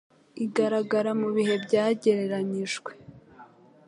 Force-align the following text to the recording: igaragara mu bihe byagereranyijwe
igaragara 0.45 1.11
mu 1.21 1.27
bihe 1.35 1.55
byagereranyijwe 1.65 2.91